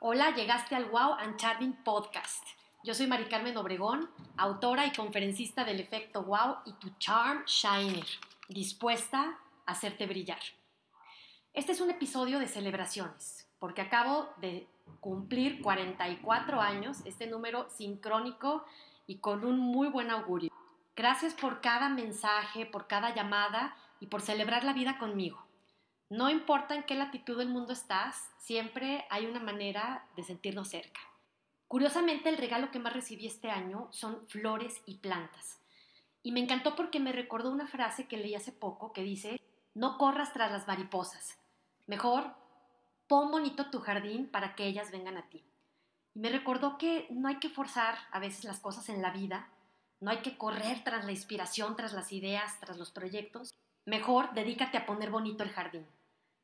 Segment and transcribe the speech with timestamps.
[0.00, 2.44] Hola, llegaste al Wow and Charming Podcast.
[2.84, 8.06] Yo soy Mari Carmen Obregón, autora y conferencista del efecto Wow y tu Charm Shiner,
[8.48, 10.38] dispuesta a hacerte brillar.
[11.52, 14.68] Este es un episodio de celebraciones, porque acabo de
[15.00, 18.64] cumplir 44 años, este número sincrónico
[19.08, 20.52] y con un muy buen augurio.
[20.94, 25.47] Gracias por cada mensaje, por cada llamada y por celebrar la vida conmigo.
[26.10, 31.00] No importa en qué latitud del mundo estás, siempre hay una manera de sentirnos cerca.
[31.66, 35.60] Curiosamente, el regalo que más recibí este año son flores y plantas.
[36.22, 39.38] Y me encantó porque me recordó una frase que leí hace poco que dice,
[39.74, 41.38] no corras tras las mariposas.
[41.86, 42.34] Mejor,
[43.06, 45.44] pon bonito tu jardín para que ellas vengan a ti.
[46.14, 49.50] Y me recordó que no hay que forzar a veces las cosas en la vida,
[50.00, 53.52] no hay que correr tras la inspiración, tras las ideas, tras los proyectos.
[53.84, 55.86] Mejor, dedícate a poner bonito el jardín.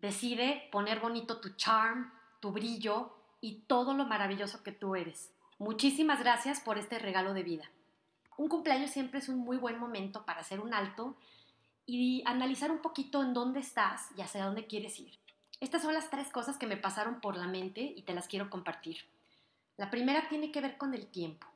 [0.00, 5.30] Decide poner bonito tu charm, tu brillo y todo lo maravilloso que tú eres.
[5.58, 7.70] Muchísimas gracias por este regalo de vida.
[8.36, 11.16] Un cumpleaños siempre es un muy buen momento para hacer un alto
[11.84, 15.18] y analizar un poquito en dónde estás y hacia dónde quieres ir.
[15.60, 18.48] Estas son las tres cosas que me pasaron por la mente y te las quiero
[18.48, 19.04] compartir.
[19.76, 21.46] La primera tiene que ver con el tiempo.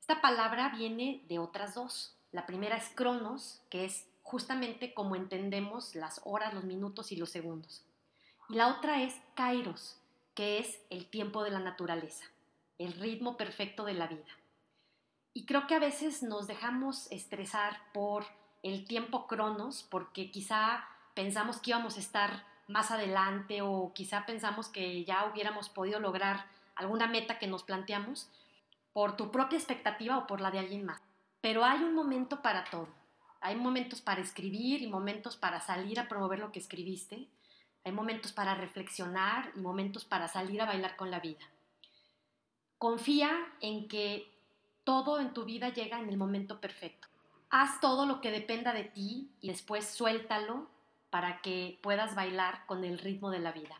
[0.00, 2.14] Esta palabra viene de otras dos.
[2.30, 7.30] La primera es cronos, que es justamente como entendemos las horas, los minutos y los
[7.30, 7.84] segundos.
[8.48, 9.96] Y la otra es kairos,
[10.34, 12.24] que es el tiempo de la naturaleza,
[12.78, 14.26] el ritmo perfecto de la vida.
[15.34, 18.24] Y creo que a veces nos dejamos estresar por
[18.62, 24.68] el tiempo cronos, porque quizá pensamos que íbamos a estar más adelante o quizá pensamos
[24.68, 28.28] que ya hubiéramos podido lograr alguna meta que nos planteamos
[28.92, 31.00] por tu propia expectativa o por la de alguien más.
[31.40, 32.88] Pero hay un momento para todo.
[33.44, 37.28] Hay momentos para escribir y momentos para salir a promover lo que escribiste.
[37.84, 41.44] Hay momentos para reflexionar y momentos para salir a bailar con la vida.
[42.78, 44.32] Confía en que
[44.82, 47.06] todo en tu vida llega en el momento perfecto.
[47.50, 50.70] Haz todo lo que dependa de ti y después suéltalo
[51.10, 53.78] para que puedas bailar con el ritmo de la vida.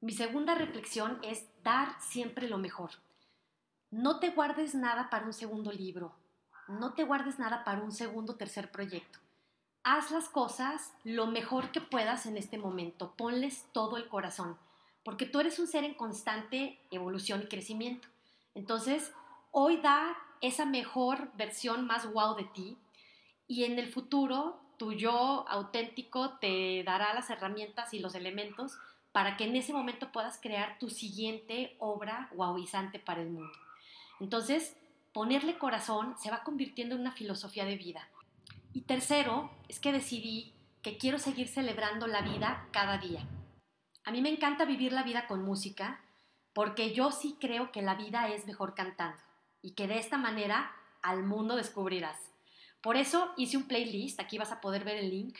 [0.00, 2.92] Mi segunda reflexión es dar siempre lo mejor.
[3.90, 6.16] No te guardes nada para un segundo libro,
[6.68, 9.18] no te guardes nada para un segundo o tercer proyecto.
[9.82, 14.58] Haz las cosas lo mejor que puedas en este momento, ponles todo el corazón,
[15.04, 18.08] porque tú eres un ser en constante evolución y crecimiento.
[18.54, 19.12] Entonces,
[19.52, 22.76] hoy da esa mejor versión más wow de ti
[23.46, 28.76] y en el futuro tu yo auténtico te dará las herramientas y los elementos
[29.12, 33.56] para que en ese momento puedas crear tu siguiente obra wowizante para el mundo.
[34.20, 34.76] Entonces,
[35.16, 38.06] ponerle corazón se va convirtiendo en una filosofía de vida.
[38.74, 43.26] Y tercero, es que decidí que quiero seguir celebrando la vida cada día.
[44.04, 46.02] A mí me encanta vivir la vida con música
[46.52, 49.16] porque yo sí creo que la vida es mejor cantando
[49.62, 52.18] y que de esta manera al mundo descubrirás.
[52.82, 55.38] Por eso hice un playlist, aquí vas a poder ver el link,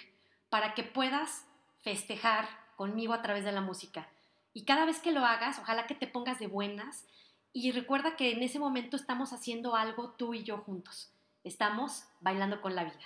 [0.49, 1.45] para que puedas
[1.83, 4.09] festejar conmigo a través de la música.
[4.55, 7.05] Y cada vez que lo hagas, ojalá que te pongas de buenas
[7.57, 11.11] y recuerda que en ese momento estamos haciendo algo tú y yo juntos.
[11.43, 13.01] Estamos bailando con la vida.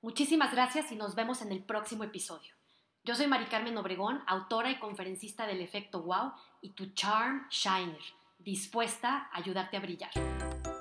[0.00, 2.52] Muchísimas gracias y nos vemos en el próximo episodio.
[3.04, 8.02] Yo soy Mari Carmen Obregón, autora y conferencista del efecto Wow y tu Charm Shiner,
[8.40, 10.71] dispuesta a ayudarte a brillar.